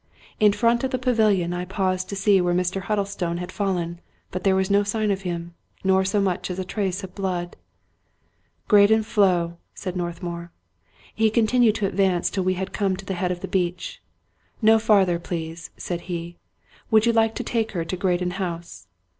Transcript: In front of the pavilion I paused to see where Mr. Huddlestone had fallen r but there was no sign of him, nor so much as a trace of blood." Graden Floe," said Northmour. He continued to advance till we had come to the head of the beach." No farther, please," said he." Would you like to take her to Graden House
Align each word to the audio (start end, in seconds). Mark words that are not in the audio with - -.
In 0.39 0.51
front 0.51 0.83
of 0.83 0.89
the 0.89 0.97
pavilion 0.97 1.53
I 1.53 1.63
paused 1.63 2.09
to 2.09 2.15
see 2.15 2.41
where 2.41 2.55
Mr. 2.55 2.81
Huddlestone 2.81 3.37
had 3.37 3.51
fallen 3.51 3.89
r 3.91 4.01
but 4.31 4.43
there 4.43 4.55
was 4.55 4.71
no 4.71 4.81
sign 4.81 5.11
of 5.11 5.21
him, 5.21 5.53
nor 5.83 6.03
so 6.03 6.19
much 6.19 6.49
as 6.49 6.57
a 6.57 6.65
trace 6.65 7.03
of 7.03 7.13
blood." 7.13 7.55
Graden 8.67 9.03
Floe," 9.03 9.57
said 9.75 9.95
Northmour. 9.95 10.51
He 11.13 11.29
continued 11.29 11.75
to 11.75 11.85
advance 11.85 12.31
till 12.31 12.43
we 12.43 12.55
had 12.55 12.73
come 12.73 12.97
to 12.97 13.05
the 13.05 13.13
head 13.13 13.31
of 13.31 13.41
the 13.41 13.47
beach." 13.47 14.01
No 14.59 14.79
farther, 14.79 15.19
please," 15.19 15.69
said 15.77 16.01
he." 16.09 16.39
Would 16.89 17.05
you 17.05 17.13
like 17.13 17.35
to 17.35 17.43
take 17.43 17.73
her 17.73 17.85
to 17.85 17.95
Graden 17.95 18.31
House 18.31 18.87